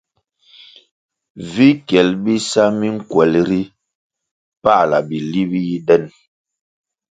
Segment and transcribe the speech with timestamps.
[1.51, 3.61] Vi kyel bisa minkwelʼ ri
[4.63, 6.03] pala bili bi yi den.